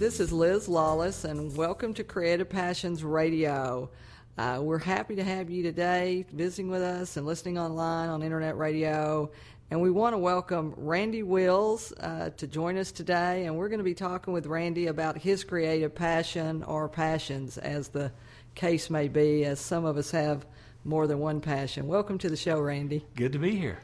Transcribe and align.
This 0.00 0.18
is 0.18 0.32
Liz 0.32 0.66
Lawless, 0.66 1.24
and 1.24 1.54
welcome 1.54 1.92
to 1.92 2.02
Creative 2.02 2.48
Passions 2.48 3.04
Radio. 3.04 3.90
Uh, 4.38 4.58
we're 4.62 4.78
happy 4.78 5.14
to 5.16 5.22
have 5.22 5.50
you 5.50 5.62
today 5.62 6.24
visiting 6.32 6.70
with 6.70 6.80
us 6.80 7.18
and 7.18 7.26
listening 7.26 7.58
online 7.58 8.08
on 8.08 8.22
internet 8.22 8.56
radio. 8.56 9.30
And 9.70 9.82
we 9.82 9.90
want 9.90 10.14
to 10.14 10.18
welcome 10.18 10.72
Randy 10.78 11.22
Wills 11.22 11.92
uh, 12.00 12.30
to 12.38 12.46
join 12.46 12.78
us 12.78 12.92
today. 12.92 13.44
And 13.44 13.58
we're 13.58 13.68
going 13.68 13.76
to 13.76 13.84
be 13.84 13.92
talking 13.92 14.32
with 14.32 14.46
Randy 14.46 14.86
about 14.86 15.18
his 15.18 15.44
creative 15.44 15.94
passion 15.94 16.62
or 16.62 16.88
passions, 16.88 17.58
as 17.58 17.88
the 17.88 18.10
case 18.54 18.88
may 18.88 19.06
be, 19.06 19.44
as 19.44 19.60
some 19.60 19.84
of 19.84 19.98
us 19.98 20.12
have 20.12 20.46
more 20.82 21.08
than 21.08 21.18
one 21.18 21.42
passion. 21.42 21.86
Welcome 21.86 22.16
to 22.20 22.30
the 22.30 22.38
show, 22.38 22.58
Randy. 22.58 23.04
Good 23.16 23.34
to 23.34 23.38
be 23.38 23.54
here. 23.54 23.80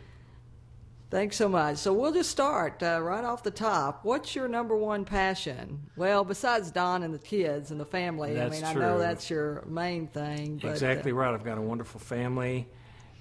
Thanks 1.09 1.37
so 1.37 1.49
much. 1.49 1.77
So 1.77 1.93
we'll 1.93 2.13
just 2.13 2.31
start 2.31 2.83
uh, 2.83 3.01
right 3.01 3.25
off 3.25 3.45
the 3.45 3.51
top. 3.51 4.05
What's 4.05 4.35
your 4.35 4.49
number 4.49 4.77
one 4.77 5.05
passion? 5.05 5.81
Well, 5.95 6.25
besides 6.25 6.73
Don 6.73 7.05
and 7.05 7.15
the 7.15 7.19
kids 7.19 7.71
and 7.71 7.79
the 7.79 7.85
family, 7.85 8.35
that's 8.35 8.61
I 8.61 8.65
mean, 8.67 8.75
true. 8.75 8.83
I 8.83 8.87
know 8.87 8.99
that's 8.99 9.31
your 9.31 9.63
main 9.69 10.09
thing. 10.09 10.59
But, 10.61 10.73
exactly 10.73 11.13
uh, 11.13 11.17
right. 11.17 11.33
I've 11.33 11.45
got 11.45 11.59
a 11.59 11.63
wonderful 11.63 12.01
family 12.01 12.67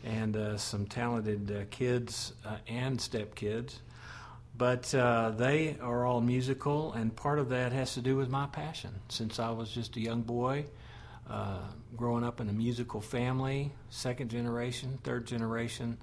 and 0.04 0.36
uh, 0.36 0.58
some 0.58 0.88
talented 0.88 1.52
uh, 1.52 1.66
kids 1.70 2.34
uh, 2.44 2.58
and 2.68 2.98
stepkids. 2.98 3.76
But 4.58 4.94
uh, 4.96 5.32
they 5.32 5.78
are 5.82 6.06
all 6.06 6.22
musical, 6.22 6.94
and 6.94 7.14
part 7.16 7.40
of 7.40 7.50
that 7.50 7.72
has 7.74 7.94
to 7.96 8.02
do 8.02 8.16
with 8.16 8.30
my 8.30 8.48
passion. 8.48 8.92
Since 9.10 9.38
I 9.38 9.52
was 9.52 9.70
just 9.70 9.98
a 9.98 10.00
young 10.00 10.22
boy, 10.22 10.66
uh, 11.30 11.60
growing 11.98 12.24
up 12.24 12.40
in 12.40 12.48
a 12.48 12.54
musical 12.54 13.02
family, 13.02 13.74
second 13.90 14.30
generation, 14.30 14.98
third 15.04 15.28
generation, 15.28 15.98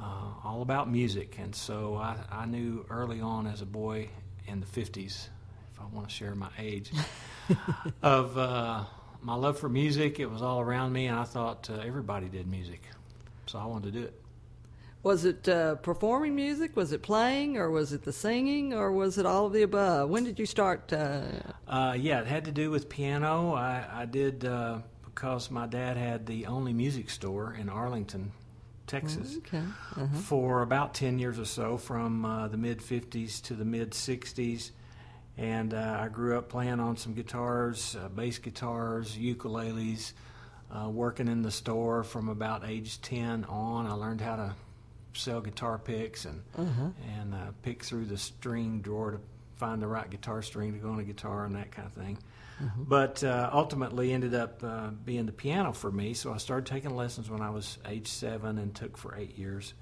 uh, 0.00 0.30
all 0.44 0.62
about 0.62 0.90
music. 0.90 1.36
And 1.38 1.54
so 1.54 1.96
I, 1.96 2.16
I 2.30 2.46
knew 2.46 2.84
early 2.90 3.20
on 3.20 3.46
as 3.46 3.62
a 3.62 3.66
boy 3.66 4.08
in 4.46 4.60
the 4.60 4.66
50s, 4.66 5.28
if 5.72 5.80
I 5.80 5.84
want 5.94 6.08
to 6.08 6.14
share 6.14 6.34
my 6.34 6.50
age, 6.58 6.90
of 8.02 8.36
uh, 8.38 8.84
my 9.22 9.34
love 9.34 9.58
for 9.58 9.68
music. 9.68 10.20
It 10.20 10.30
was 10.30 10.42
all 10.42 10.60
around 10.60 10.92
me, 10.92 11.06
and 11.06 11.18
I 11.18 11.24
thought 11.24 11.68
uh, 11.70 11.80
everybody 11.84 12.28
did 12.28 12.46
music. 12.46 12.82
So 13.46 13.58
I 13.58 13.64
wanted 13.66 13.92
to 13.92 14.00
do 14.00 14.04
it. 14.06 14.20
Was 15.02 15.24
it 15.24 15.48
uh, 15.48 15.76
performing 15.76 16.34
music? 16.34 16.76
Was 16.76 16.92
it 16.92 17.02
playing, 17.02 17.56
or 17.56 17.70
was 17.70 17.92
it 17.92 18.02
the 18.02 18.12
singing, 18.12 18.74
or 18.74 18.90
was 18.92 19.16
it 19.16 19.24
all 19.26 19.46
of 19.46 19.52
the 19.52 19.62
above? 19.62 20.10
When 20.10 20.24
did 20.24 20.38
you 20.38 20.46
start? 20.46 20.92
Uh, 20.92 21.22
Uh, 21.66 21.96
yeah, 21.98 22.20
it 22.20 22.26
had 22.26 22.44
to 22.46 22.50
do 22.52 22.70
with 22.70 22.88
piano. 22.88 23.54
I, 23.54 23.84
I 23.92 24.04
did 24.06 24.44
uh, 24.44 24.78
because 25.04 25.50
my 25.50 25.66
dad 25.66 25.96
had 25.96 26.26
the 26.26 26.46
only 26.46 26.72
music 26.72 27.10
store 27.10 27.54
in 27.58 27.68
Arlington, 27.68 28.32
Texas. 28.88 29.36
okay. 29.38 29.58
Uh-huh. 29.96 30.06
for 30.16 30.62
about 30.62 30.94
10 30.94 31.18
years 31.18 31.38
or 31.38 31.44
so, 31.44 31.76
from 31.76 32.24
uh, 32.24 32.48
the 32.48 32.56
mid 32.56 32.80
50s 32.80 33.40
to 33.42 33.54
the 33.54 33.64
mid 33.64 33.92
60s. 33.92 34.70
And 35.36 35.72
uh, 35.72 35.98
I 36.00 36.08
grew 36.08 36.36
up 36.36 36.48
playing 36.48 36.80
on 36.80 36.96
some 36.96 37.14
guitars, 37.14 37.94
uh, 37.94 38.08
bass 38.08 38.38
guitars, 38.38 39.16
ukuleles, 39.16 40.12
uh, 40.72 40.88
working 40.88 41.28
in 41.28 41.42
the 41.42 41.50
store 41.52 42.02
from 42.02 42.28
about 42.28 42.64
age 42.68 43.00
10 43.02 43.44
on. 43.44 43.86
I 43.86 43.92
learned 43.92 44.20
how 44.20 44.34
to 44.36 44.54
sell 45.12 45.40
guitar 45.40 45.78
picks 45.78 46.24
and, 46.24 46.42
Uh-huh. 46.56 46.88
and 47.20 47.34
uh, 47.34 47.38
pick 47.62 47.84
through 47.84 48.06
the 48.06 48.18
string 48.18 48.80
drawer 48.80 49.12
to 49.12 49.20
find 49.58 49.82
the 49.82 49.86
right 49.86 50.08
guitar 50.08 50.42
string 50.42 50.72
to 50.72 50.78
go 50.78 50.90
on 50.90 51.00
a 51.00 51.04
guitar 51.04 51.44
and 51.44 51.54
that 51.56 51.70
kind 51.70 51.86
of 51.86 51.92
thing. 51.92 52.18
But 52.76 53.22
uh, 53.22 53.50
ultimately 53.52 54.12
ended 54.12 54.34
up 54.34 54.62
uh, 54.64 54.88
being 55.04 55.26
the 55.26 55.32
piano 55.32 55.72
for 55.72 55.92
me. 55.92 56.14
So 56.14 56.32
I 56.32 56.38
started 56.38 56.66
taking 56.66 56.96
lessons 56.96 57.30
when 57.30 57.40
I 57.40 57.50
was 57.50 57.78
age 57.86 58.08
seven 58.08 58.58
and 58.58 58.74
took 58.74 58.96
for 58.96 59.14
eight 59.16 59.38
years 59.38 59.74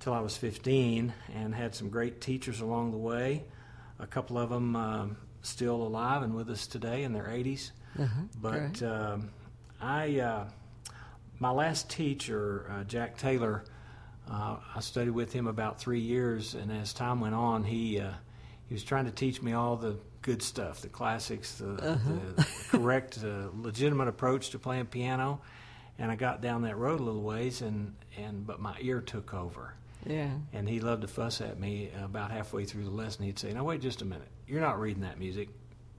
till 0.00 0.12
I 0.12 0.20
was 0.20 0.36
15 0.36 1.12
and 1.34 1.54
had 1.54 1.74
some 1.74 1.88
great 1.88 2.20
teachers 2.20 2.60
along 2.60 2.92
the 2.92 2.98
way. 2.98 3.44
A 3.98 4.06
couple 4.06 4.38
of 4.38 4.50
them 4.50 4.76
um, 4.76 5.16
still 5.42 5.76
alive 5.76 6.22
and 6.22 6.34
with 6.34 6.50
us 6.50 6.66
today 6.66 7.02
in 7.02 7.12
their 7.12 7.24
80s. 7.24 7.70
Uh-huh. 7.98 8.22
But 8.40 8.82
um, 8.82 9.30
I, 9.80 10.20
uh, 10.20 10.44
my 11.38 11.50
last 11.50 11.90
teacher, 11.90 12.70
uh, 12.70 12.84
Jack 12.84 13.16
Taylor, 13.18 13.64
uh, 14.30 14.56
I 14.74 14.80
studied 14.80 15.10
with 15.10 15.32
him 15.32 15.46
about 15.46 15.78
three 15.78 16.00
years, 16.00 16.54
and 16.54 16.72
as 16.72 16.92
time 16.92 17.20
went 17.20 17.34
on, 17.34 17.64
he 17.64 18.00
uh, 18.00 18.12
he 18.68 18.74
was 18.74 18.84
trying 18.84 19.04
to 19.06 19.10
teach 19.10 19.42
me 19.42 19.52
all 19.52 19.76
the 19.76 19.96
good 20.22 20.42
stuff, 20.42 20.80
the 20.80 20.88
classics, 20.88 21.56
the, 21.56 21.66
the 21.66 22.46
correct, 22.70 23.18
uh, 23.22 23.48
legitimate 23.54 24.08
approach 24.08 24.50
to 24.50 24.58
playing 24.58 24.86
piano. 24.86 25.40
And 25.98 26.10
I 26.10 26.16
got 26.16 26.40
down 26.40 26.62
that 26.62 26.76
road 26.76 26.98
a 27.00 27.02
little 27.02 27.22
ways, 27.22 27.60
and, 27.60 27.94
and 28.16 28.46
but 28.46 28.60
my 28.60 28.74
ear 28.80 29.00
took 29.00 29.32
over. 29.34 29.74
yeah. 30.06 30.30
And 30.52 30.68
he 30.68 30.80
loved 30.80 31.02
to 31.02 31.08
fuss 31.08 31.40
at 31.40 31.60
me 31.60 31.90
about 32.02 32.30
halfway 32.32 32.64
through 32.64 32.84
the 32.84 32.90
lesson. 32.90 33.24
He'd 33.26 33.38
say, 33.38 33.52
"Now 33.52 33.64
wait 33.64 33.80
just 33.80 34.02
a 34.02 34.04
minute. 34.04 34.28
You're 34.48 34.60
not 34.60 34.80
reading 34.80 35.02
that 35.02 35.18
music. 35.20 35.50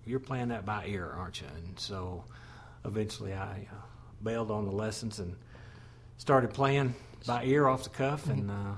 You're 0.05 0.19
playing 0.19 0.49
that 0.49 0.65
by 0.65 0.85
ear, 0.87 1.09
aren't 1.15 1.39
you?" 1.39 1.47
And 1.55 1.79
so, 1.79 2.25
eventually, 2.83 3.33
I 3.33 3.67
uh, 3.71 3.75
bailed 4.21 4.51
on 4.51 4.65
the 4.65 4.71
lessons 4.71 5.19
and 5.19 5.35
started 6.17 6.51
playing 6.53 6.93
by 7.25 7.45
ear 7.45 7.67
off 7.67 7.83
the 7.83 7.89
cuff, 7.89 8.27
and 8.27 8.51
uh, 8.51 8.73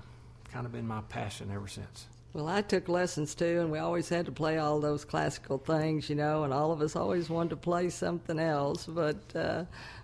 kind 0.51 0.65
of 0.67 0.71
been 0.71 0.87
my 0.87 1.01
passion 1.09 1.49
ever 1.51 1.67
since. 1.67 2.05
Well, 2.37 2.47
I 2.47 2.61
took 2.61 2.87
lessons 2.87 3.33
too, 3.33 3.61
and 3.61 3.71
we 3.71 3.79
always 3.79 4.09
had 4.09 4.27
to 4.27 4.31
play 4.31 4.59
all 4.59 4.79
those 4.79 5.03
classical 5.03 5.57
things, 5.57 6.07
you 6.07 6.15
know, 6.15 6.43
and 6.43 6.53
all 6.53 6.71
of 6.71 6.81
us 6.81 6.95
always 6.95 7.31
wanted 7.31 7.49
to 7.49 7.55
play 7.55 7.89
something 7.89 8.37
else. 8.37 8.85
But, 8.85 9.35
uh, 9.35 9.63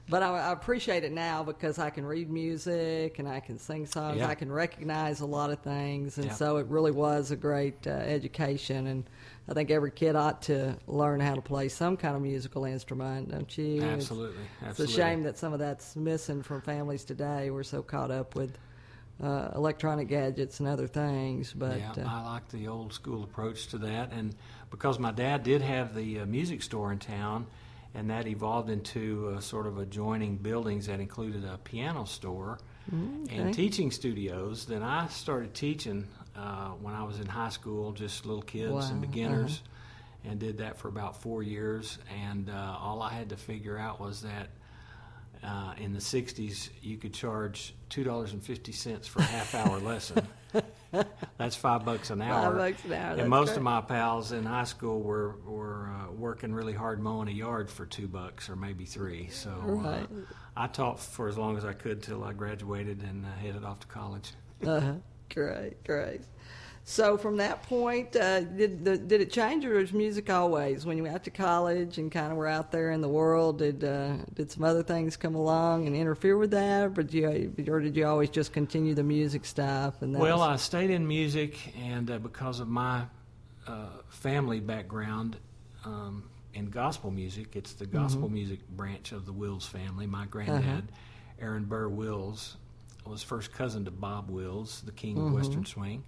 but 0.09 0.23
I, 0.23 0.29
I 0.39 0.51
appreciate 0.51 1.03
it 1.03 1.11
now 1.11 1.43
because 1.43 1.77
I 1.77 1.91
can 1.91 2.03
read 2.03 2.31
music 2.31 3.19
and 3.19 3.29
I 3.29 3.39
can 3.39 3.59
sing 3.59 3.85
songs. 3.85 4.17
Yeah. 4.17 4.29
I 4.29 4.33
can 4.33 4.51
recognize 4.51 5.19
a 5.19 5.27
lot 5.27 5.51
of 5.51 5.59
things, 5.59 6.17
and 6.17 6.25
Yeah. 6.25 6.33
so 6.33 6.57
it 6.57 6.65
really 6.69 6.89
was 6.89 7.29
a 7.29 7.35
great 7.35 7.85
uh, 7.85 7.91
education. 7.91 8.87
And 8.87 9.03
I 9.47 9.53
think 9.53 9.69
every 9.69 9.91
kid 9.91 10.15
ought 10.15 10.41
to 10.43 10.75
learn 10.87 11.19
how 11.19 11.35
to 11.35 11.41
play 11.41 11.69
some 11.69 11.95
kind 11.97 12.15
of 12.15 12.23
musical 12.23 12.65
instrument, 12.65 13.29
don't 13.29 13.55
you? 13.59 13.75
It's- 13.75 13.93
Absolutely, 13.93 14.41
It's 14.67 14.79
a 14.79 14.87
shame 14.87 15.21
that 15.21 15.37
some 15.37 15.53
of 15.53 15.59
that's 15.59 15.95
missing 15.95 16.41
from 16.41 16.61
families 16.61 17.03
today. 17.03 17.51
We're 17.51 17.61
so 17.61 17.83
caught 17.83 18.09
up 18.09 18.33
with 18.33 18.57
uh, 19.21 19.49
electronic 19.55 20.07
gadgets 20.07 20.59
and 20.59 20.67
other 20.67 20.87
things, 20.87 21.53
but. 21.53 21.77
yeah, 21.77 21.91
uh, 21.97 22.07
I 22.07 22.33
like 22.33 22.49
the 22.49 22.67
old 22.67 22.93
school 22.93 23.23
approach 23.23 23.67
to 23.67 23.77
that, 23.79 24.11
and 24.11 24.35
because 24.69 24.99
my 24.99 25.11
dad 25.11 25.43
did 25.43 25.61
have 25.61 25.93
the 25.93 26.21
uh, 26.21 26.25
music 26.25 26.63
store 26.63 26.91
in 26.91 26.99
town, 26.99 27.47
and 27.93 28.09
that 28.09 28.27
evolved 28.27 28.69
into 28.69 29.35
uh, 29.35 29.39
sort 29.39 29.67
of 29.67 29.77
adjoining 29.77 30.37
buildings 30.37 30.87
that 30.87 30.99
included 30.99 31.45
a 31.45 31.57
piano 31.59 32.05
store 32.05 32.57
okay. 32.91 33.35
and 33.37 33.53
teaching 33.53 33.91
studios. 33.91 34.65
Then 34.65 34.81
I 34.81 35.07
started 35.07 35.53
teaching 35.53 36.07
uh, 36.35 36.69
when 36.81 36.95
I 36.95 37.03
was 37.03 37.19
in 37.19 37.27
high 37.27 37.49
school, 37.49 37.91
just 37.91 38.25
little 38.25 38.41
kids 38.41 38.71
Wow, 38.71 38.89
and 38.89 38.99
beginners, 38.99 39.61
and 40.25 40.39
did 40.39 40.57
that 40.57 40.77
for 40.77 40.87
about 40.87 41.21
four 41.21 41.43
years. 41.43 41.99
And 42.25 42.49
uh, 42.49 42.77
all 42.79 43.01
I 43.03 43.13
had 43.13 43.29
to 43.29 43.37
figure 43.37 43.77
out 43.77 43.99
was 43.99 44.23
that. 44.23 44.49
Uh, 45.43 45.73
in 45.77 45.91
the 45.93 45.99
60s, 45.99 46.69
you 46.81 46.97
could 46.97 47.13
charge 47.13 47.75
$2.50 47.89 49.07
for 49.07 49.19
a 49.19 49.23
half 49.23 49.53
hour 49.53 49.77
lesson. 49.79 50.25
That's 51.37 51.55
five 51.55 51.83
bucks 51.83 52.11
an 52.11 52.21
hour. 52.21 52.51
Five 52.51 52.57
bucks 52.57 52.85
an 52.85 52.93
hour. 52.93 53.15
And 53.17 53.29
most 53.29 53.57
of 53.57 53.63
my 53.63 53.81
pals 53.81 54.31
in 54.31 54.45
high 54.45 54.63
school 54.63 55.01
were 55.01 55.35
were 55.45 55.89
uh, 55.89 56.11
working 56.11 56.53
really 56.53 56.73
hard 56.73 57.01
mowing 57.01 57.27
a 57.27 57.31
yard 57.31 57.69
for 57.69 57.85
two 57.85 58.07
bucks 58.07 58.47
or 58.49 58.55
maybe 58.55 58.85
three. 58.85 59.27
So 59.29 59.51
Right. 59.63 60.03
uh, 60.03 60.33
I 60.55 60.67
taught 60.67 60.99
for 60.99 61.27
as 61.27 61.37
long 61.37 61.57
as 61.57 61.65
I 61.65 61.73
could 61.73 62.03
till 62.03 62.23
I 62.23 62.33
graduated 62.33 63.01
and 63.01 63.25
uh, 63.25 63.29
headed 63.41 63.63
off 63.65 63.79
to 63.81 63.87
college. 63.87 64.31
Uh-huh. 64.65 64.93
Great, 65.33 65.83
great. 65.83 66.21
So 66.85 67.17
from 67.17 67.37
that 67.37 67.63
point, 67.63 68.13
uh, 68.15 68.41
did 68.41 68.83
the, 68.83 68.97
did 68.97 69.21
it 69.21 69.31
change, 69.31 69.63
or 69.65 69.75
was 69.75 69.93
music 69.93 70.29
always 70.29 70.85
when 70.85 70.97
you 70.97 71.03
went 71.03 71.15
out 71.15 71.23
to 71.23 71.31
college 71.31 71.97
and 71.97 72.11
kind 72.11 72.29
of 72.29 72.37
were 72.37 72.47
out 72.47 72.73
there 72.73 72.91
in 72.91 72.99
the 72.99 73.07
world? 73.07 73.59
Did 73.59 73.85
uh, 73.85 74.17
did 74.33 74.51
some 74.51 74.65
other 74.65 74.83
things 74.83 75.15
come 75.15 75.33
along 75.35 75.87
and 75.87 75.95
interfere 75.95 76.37
with 76.37 76.51
that, 76.51 76.83
or 76.83 76.89
did 76.89 77.13
you 77.13 77.53
or 77.69 77.79
did 77.79 77.95
you 77.95 78.05
always 78.05 78.29
just 78.29 78.51
continue 78.51 78.93
the 78.93 79.03
music 79.03 79.45
stuff? 79.45 80.01
And 80.01 80.13
that 80.13 80.19
Well, 80.19 80.39
was- 80.39 80.47
I 80.47 80.55
stayed 80.57 80.89
in 80.89 81.07
music, 81.07 81.73
and 81.77 82.11
uh, 82.11 82.17
because 82.19 82.59
of 82.59 82.67
my 82.67 83.03
uh, 83.65 83.87
family 84.09 84.59
background 84.59 85.37
um, 85.85 86.29
in 86.53 86.69
gospel 86.69 87.11
music, 87.11 87.55
it's 87.55 87.73
the 87.73 87.85
gospel 87.85 88.27
music 88.27 88.59
branch 88.67 89.13
of 89.13 89.25
the 89.25 89.31
Wills 89.31 89.65
family. 89.65 90.05
My 90.05 90.25
granddad, 90.25 90.89
Aaron 91.39 91.63
Burr 91.63 91.87
Wills, 91.87 92.57
was 93.05 93.23
first 93.23 93.53
cousin 93.53 93.85
to 93.85 93.91
Bob 93.91 94.29
Wills, 94.29 94.81
the 94.85 94.91
king 94.91 95.17
of 95.17 95.31
Western 95.33 95.65
swing. 95.65 96.03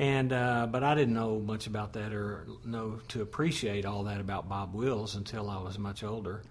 And 0.00 0.32
uh, 0.32 0.66
but 0.66 0.82
I 0.82 0.94
didn't 0.94 1.12
know 1.12 1.38
much 1.38 1.66
about 1.66 1.92
that 1.92 2.14
or 2.14 2.46
know 2.64 3.00
to 3.08 3.20
appreciate 3.20 3.84
all 3.84 4.04
that 4.04 4.18
about 4.18 4.48
Bob 4.48 4.74
Wills 4.74 5.14
until 5.14 5.50
I 5.50 5.62
was 5.62 5.78
much 5.78 6.02
older. 6.02 6.42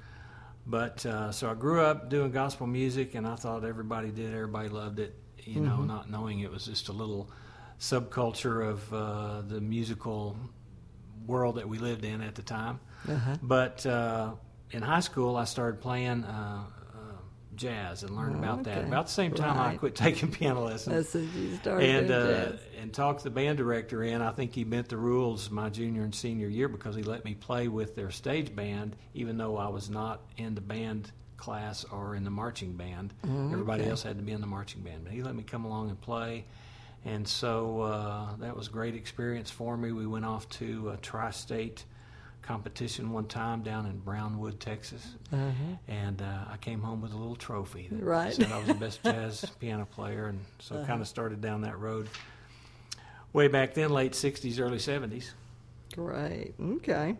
But 0.67 1.03
uh, 1.03 1.31
so 1.31 1.49
I 1.49 1.55
grew 1.55 1.81
up 1.81 2.11
doing 2.11 2.29
gospel 2.29 2.67
music, 2.67 3.15
and 3.15 3.25
I 3.25 3.33
thought 3.33 3.65
everybody 3.65 4.11
did, 4.11 4.35
everybody 4.35 4.69
loved 4.69 4.99
it. 4.99 5.15
You 5.39 5.61
know, 5.61 5.77
not 5.81 6.11
knowing 6.11 6.41
it 6.41 6.51
was 6.51 6.65
just 6.65 6.89
a 6.89 6.91
little 6.91 7.31
subculture 7.79 8.69
of 8.69 8.93
uh, 8.93 9.41
the 9.41 9.59
musical 9.59 10.37
world 11.25 11.55
that 11.55 11.67
we 11.67 11.79
lived 11.79 12.05
in 12.05 12.21
at 12.21 12.35
the 12.35 12.43
time. 12.43 12.79
Uh-huh. 13.09 13.37
But 13.41 13.83
uh, 13.83 14.33
in 14.69 14.83
high 14.83 14.99
school, 14.99 15.35
I 15.35 15.45
started 15.45 15.81
playing 15.81 16.23
uh, 16.23 16.65
jazz 17.59 18.03
and 18.03 18.15
learned 18.15 18.37
Oh, 18.37 18.39
about 18.39 18.63
that. 18.63 18.85
About 18.85 19.07
the 19.07 19.11
same 19.11 19.33
time 19.33 19.57
I 19.59 19.75
quit 19.75 19.93
taking 19.93 20.31
piano 20.39 20.63
lessons. 20.65 21.13
As 21.15 21.35
you 21.35 21.55
started 21.57 21.89
and 21.89 22.11
uh, 22.11 22.51
and 22.81 22.93
talked 22.93 23.23
the 23.23 23.29
band 23.29 23.57
director 23.57 24.01
in. 24.03 24.21
I 24.21 24.31
think 24.31 24.55
he 24.55 24.63
bent 24.63 24.89
the 24.89 24.97
rules 24.97 25.51
my 25.51 25.69
junior 25.69 26.03
and 26.03 26.15
senior 26.15 26.47
year 26.47 26.67
because 26.69 26.95
he 26.95 27.03
let 27.03 27.25
me 27.25 27.35
play 27.35 27.67
with 27.67 27.95
their 27.95 28.09
stage 28.09 28.55
band, 28.55 28.95
even 29.13 29.37
though 29.37 29.57
I 29.57 29.67
was 29.67 29.89
not 29.89 30.21
in 30.37 30.55
the 30.55 30.61
band 30.61 31.11
class 31.37 31.85
or 31.91 32.15
in 32.15 32.23
the 32.23 32.31
marching 32.31 32.73
band. 32.73 33.13
Everybody 33.23 33.81
Mm, 33.81 33.85
okay. 33.85 33.89
else 33.91 34.03
had 34.03 34.17
to 34.17 34.23
be 34.23 34.31
in 34.31 34.41
the 34.41 34.47
marching 34.47 34.81
band, 34.81 35.03
but 35.03 35.13
he 35.13 35.21
let 35.21 35.35
me 35.35 35.43
come 35.43 35.65
along 35.65 35.89
and 35.89 35.99
play. 36.01 36.45
And 37.05 37.25
so 37.27 37.81
uh, 37.81 38.35
that 38.39 38.55
was 38.57 38.67
a 38.67 38.71
great 38.71 38.95
experience 38.95 39.49
for 39.49 39.77
me. 39.77 39.91
We 39.93 40.05
went 40.05 40.25
off 40.25 40.49
to 40.49 40.89
a 40.89 40.97
tri-state 40.97 41.85
competition 42.53 43.11
one 43.11 43.25
time 43.27 43.61
down 43.61 43.85
in 43.85 43.99
Brownwood, 43.99 44.59
Texas, 44.59 45.13
Uh-huh. 45.31 45.75
and 45.87 46.19
uh, 46.19 46.45
I 46.51 46.57
came 46.57 46.81
home 46.81 46.99
with 46.99 47.13
a 47.13 47.15
little 47.15 47.35
trophy 47.35 47.89
that 47.91 48.01
Right. 48.03 48.33
said 48.33 48.51
I 48.51 48.57
was 48.57 48.69
the 48.69 48.73
best 48.73 49.03
jazz 49.03 49.45
piano 49.59 49.85
player, 49.85 50.25
and 50.25 50.39
so 50.57 50.73
Uh-huh. 50.75 50.87
kind 50.87 50.99
of 50.99 51.07
started 51.07 51.41
down 51.41 51.61
that 51.61 51.77
road. 51.77 52.09
Way 53.33 53.49
back 53.49 53.75
then, 53.75 53.91
late 53.91 54.13
'60s, 54.13 54.59
early 54.59 54.79
'70s. 54.79 55.33
Great. 55.93 56.55
Okay. 56.59 57.15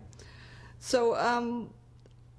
So, 0.80 1.16
um, 1.16 1.70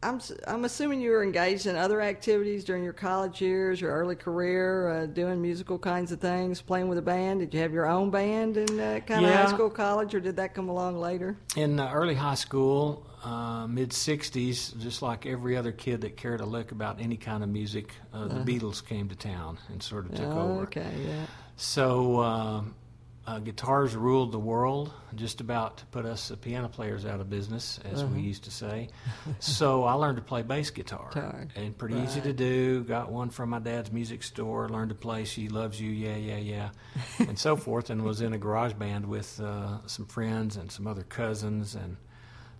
I'm 0.02 0.18
I'm 0.46 0.64
assuming 0.64 1.00
you 1.02 1.10
were 1.10 1.22
engaged 1.22 1.66
in 1.66 1.76
other 1.76 2.00
activities 2.00 2.64
during 2.64 2.82
your 2.82 2.94
college 2.94 3.40
years, 3.42 3.80
your 3.80 3.92
early 3.92 4.16
career, 4.16 4.88
uh, 4.88 5.06
doing 5.06 5.42
musical 5.42 5.78
kinds 5.78 6.10
of 6.10 6.20
things, 6.20 6.62
playing 6.62 6.88
with 6.88 6.96
a 6.96 7.02
band. 7.02 7.40
Did 7.40 7.52
you 7.52 7.60
have 7.60 7.72
your 7.72 7.86
own 7.86 8.10
band 8.10 8.56
in 8.56 8.80
uh, 8.80 9.00
kind 9.06 9.26
of 9.26 9.30
high 9.30 9.54
school, 9.54 9.68
college, 9.68 10.14
or 10.14 10.20
did 10.20 10.36
that 10.36 10.54
come 10.54 10.70
along 10.70 10.98
later? 10.98 11.36
In 11.54 11.78
uh, 11.78 11.90
early 11.92 12.14
high 12.14 12.34
school, 12.34 13.06
uh, 13.22 13.66
mid 13.66 13.90
'60s, 13.90 14.78
just 14.78 15.02
like 15.02 15.26
every 15.26 15.54
other 15.54 15.72
kid 15.72 16.00
that 16.00 16.16
cared 16.16 16.40
a 16.40 16.46
lick 16.46 16.72
about 16.72 16.98
any 16.98 17.18
kind 17.18 17.42
of 17.42 17.50
music, 17.50 17.92
uh, 18.14 18.26
the 18.26 18.40
Beatles 18.40 18.82
came 18.84 19.06
to 19.10 19.16
town 19.16 19.58
and 19.68 19.82
sort 19.82 20.06
of 20.06 20.14
took 20.14 20.28
Uh-huh. 20.28 20.40
Oh, 20.40 20.50
over. 20.52 20.62
okay. 20.62 20.90
Yeah. 21.06 21.26
So 21.56 22.20
um, 22.22 22.74
uh, 23.30 23.38
guitars 23.38 23.94
ruled 23.94 24.32
the 24.32 24.38
world, 24.38 24.92
just 25.14 25.40
about 25.40 25.76
to 25.78 25.86
put 25.86 26.04
us 26.04 26.30
uh, 26.30 26.36
piano 26.36 26.68
players 26.68 27.04
out 27.06 27.20
of 27.20 27.30
business, 27.30 27.78
as 27.84 28.02
Uh-huh. 28.02 28.14
we 28.14 28.20
used 28.22 28.44
to 28.44 28.50
say. 28.50 28.88
so 29.38 29.84
I 29.84 29.92
learned 29.94 30.16
to 30.16 30.22
play 30.22 30.42
bass 30.42 30.70
guitar, 30.70 31.08
Guitar. 31.12 31.46
and 31.54 31.76
pretty 31.78 31.96
easy 31.96 32.20
to 32.22 32.32
do. 32.32 32.82
Got 32.84 33.10
one 33.12 33.30
from 33.30 33.50
my 33.50 33.58
dad's 33.60 33.92
music 33.92 34.22
store. 34.22 34.68
Learned 34.68 34.88
to 34.90 34.94
play 34.94 35.24
"She 35.24 35.48
Loves 35.48 35.80
You," 35.80 35.90
yeah, 35.90 36.16
yeah, 36.16 36.38
yeah, 36.38 36.70
and 37.28 37.38
so 37.38 37.56
forth. 37.56 37.90
And 37.90 38.02
was 38.02 38.20
in 38.20 38.32
a 38.32 38.38
garage 38.38 38.72
band 38.74 39.06
with 39.06 39.40
uh, 39.40 39.86
some 39.86 40.06
friends 40.06 40.56
and 40.56 40.70
some 40.72 40.86
other 40.86 41.04
cousins, 41.04 41.74
and 41.74 41.96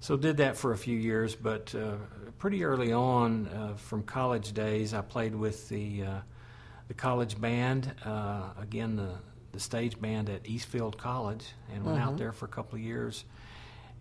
so 0.00 0.17
did 0.17 0.37
that 0.38 0.56
for 0.56 0.72
a 0.72 0.78
few 0.78 0.96
years. 0.96 1.34
But 1.34 1.75
uh, 1.75 1.96
pretty 2.38 2.64
early 2.64 2.93
on, 2.93 3.49
uh, 3.49 3.75
from 3.76 4.02
college 4.05 4.52
days, 4.52 4.94
I 4.94 5.00
played 5.02 5.34
with 5.34 5.69
the 5.69 6.05
uh, 6.05 6.20
the 6.88 6.94
college 6.94 7.40
band. 7.40 7.93
Uh, 8.05 8.50
again, 8.61 8.96
the 8.96 9.14
the 9.52 9.61
stage 9.61 10.00
band 10.00 10.29
at 10.31 10.47
Eastfield 10.47 10.97
College, 10.99 11.44
and 11.73 11.85
went 11.85 11.99
Uh-huh. 11.99 12.11
out 12.12 12.17
there 12.19 12.32
for 12.32 12.44
a 12.44 12.49
couple 12.49 12.76
of 12.79 12.82
years, 12.85 13.25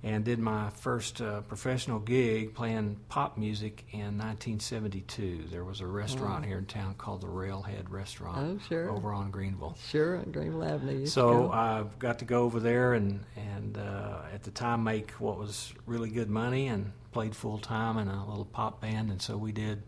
and 0.04 0.24
did 0.24 0.40
my 0.40 0.70
first 0.70 1.22
uh, 1.22 1.42
professional 1.42 2.00
gig 2.00 2.54
playing 2.54 2.98
pop 3.10 3.38
music 3.38 3.84
in 3.92 4.18
1972. 4.18 5.46
There 5.52 5.64
was 5.66 5.82
a 5.82 5.88
restaurant 5.88 6.46
here 6.46 6.58
in 6.58 6.66
town 6.66 6.96
called 6.96 7.22
the 7.22 7.28
Railhead 7.28 7.90
Restaurant 7.90 8.38
Oh, 8.62 8.66
sure. 8.70 8.90
over 8.90 9.12
on 9.14 9.32
Greenville. 9.32 9.76
Sure, 9.90 10.18
on 10.18 10.32
Greenville 10.32 10.64
Avenue. 10.64 11.06
So. 11.06 11.52
I 11.52 11.84
got 12.00 12.20
to 12.20 12.26
go 12.26 12.44
over 12.44 12.60
there 12.60 12.94
and 12.94 13.26
and 13.36 13.78
uh, 13.78 14.22
at 14.34 14.44
the 14.44 14.52
time 14.52 14.84
make 14.84 15.12
what 15.12 15.38
was 15.38 15.74
really 15.86 16.10
good 16.10 16.30
money 16.30 16.68
and 16.68 16.92
played 17.12 17.36
full 17.36 17.58
time 17.58 17.98
in 17.98 18.08
a 18.08 18.26
little 18.30 18.46
pop 18.46 18.80
band 18.82 19.10
and 19.12 19.22
so 19.22 19.36
we 19.36 19.52
did 19.52 19.82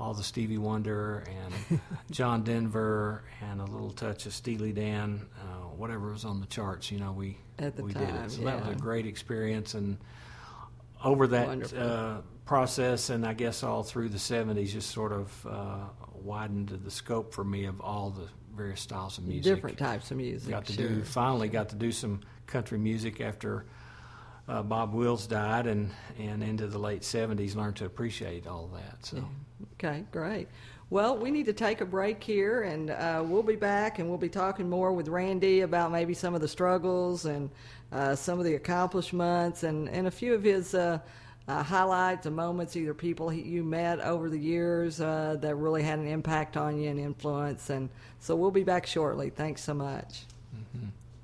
all 0.00 0.14
the 0.14 0.22
Stevie 0.22 0.58
Wonder 0.58 1.24
and 1.28 1.80
John 2.10 2.42
Denver 2.42 3.22
and 3.42 3.60
a 3.60 3.64
little 3.64 3.90
touch 3.90 4.24
of 4.26 4.32
Steely 4.32 4.72
Dan, 4.72 5.26
uh, 5.38 5.66
whatever 5.68 6.10
was 6.10 6.24
on 6.24 6.40
the 6.40 6.46
charts. 6.46 6.90
You 6.90 6.98
know, 6.98 7.12
we 7.12 7.36
At 7.58 7.76
the 7.76 7.84
we 7.84 7.92
did 7.92 8.08
time, 8.08 8.24
it. 8.24 8.30
So 8.30 8.42
that 8.42 8.64
was 8.64 8.76
a 8.76 8.78
great 8.78 9.06
experience 9.06 9.74
and 9.74 9.98
over 11.04 11.26
that 11.26 11.74
uh, 11.74 12.20
process 12.44 13.10
and 13.10 13.26
I 13.26 13.34
guess 13.34 13.62
all 13.62 13.82
through 13.82 14.08
the 14.08 14.18
70s 14.18 14.70
just 14.70 14.90
sort 14.90 15.12
of 15.12 15.46
uh, 15.46 15.84
widened 16.14 16.68
the 16.68 16.90
scope 16.90 17.32
for 17.32 17.44
me 17.44 17.66
of 17.66 17.80
all 17.80 18.10
the 18.10 18.28
various 18.54 18.80
styles 18.80 19.16
of 19.18 19.24
music 19.24 19.54
different 19.54 19.78
types 19.78 20.10
of 20.10 20.16
music. 20.16 20.50
got 20.50 20.66
to 20.66 20.72
sure. 20.72 20.88
do 20.88 21.02
finally 21.04 21.48
got 21.48 21.68
to 21.70 21.76
do 21.76 21.92
some 21.92 22.20
country 22.46 22.78
music 22.78 23.20
after 23.20 23.64
uh, 24.48 24.62
Bob 24.62 24.92
Wills 24.92 25.26
died 25.26 25.66
and 25.66 25.90
and 26.18 26.42
into 26.42 26.66
the 26.66 26.78
late 26.78 27.02
70s 27.02 27.54
learned 27.54 27.76
to 27.76 27.86
appreciate 27.86 28.46
all 28.46 28.68
that 28.74 29.06
so 29.06 29.24
Okay, 29.74 30.04
great. 30.10 30.48
Well, 30.90 31.16
we 31.16 31.30
need 31.30 31.46
to 31.46 31.52
take 31.52 31.80
a 31.80 31.84
break 31.84 32.22
here, 32.22 32.62
and 32.62 32.90
uh, 32.90 33.22
we'll 33.24 33.44
be 33.44 33.56
back, 33.56 33.98
and 33.98 34.08
we'll 34.08 34.18
be 34.18 34.28
talking 34.28 34.68
more 34.68 34.92
with 34.92 35.08
Randy 35.08 35.60
about 35.60 35.92
maybe 35.92 36.14
some 36.14 36.34
of 36.34 36.40
the 36.40 36.48
struggles 36.48 37.26
and 37.26 37.48
uh, 37.92 38.16
some 38.16 38.38
of 38.38 38.44
the 38.44 38.54
accomplishments, 38.54 39.62
and, 39.62 39.88
and 39.88 40.08
a 40.08 40.10
few 40.10 40.34
of 40.34 40.42
his 40.42 40.74
uh, 40.74 40.98
uh, 41.46 41.62
highlights 41.62 42.26
and 42.26 42.34
moments, 42.34 42.76
either 42.76 42.94
people 42.94 43.28
he, 43.28 43.42
you 43.42 43.62
met 43.62 44.00
over 44.00 44.28
the 44.28 44.38
years 44.38 45.00
uh, 45.00 45.36
that 45.40 45.54
really 45.56 45.82
had 45.82 45.98
an 45.98 46.08
impact 46.08 46.56
on 46.56 46.80
you 46.80 46.90
and 46.90 46.98
influence. 46.98 47.70
And 47.70 47.88
so 48.18 48.36
we'll 48.36 48.50
be 48.50 48.64
back 48.64 48.86
shortly. 48.86 49.30
Thanks 49.30 49.62
so 49.62 49.74
much. 49.74 50.24